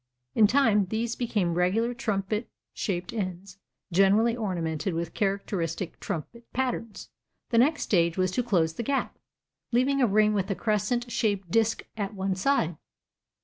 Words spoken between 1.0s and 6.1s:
became regular trumpet shaped ends, generally ornamented with characteristic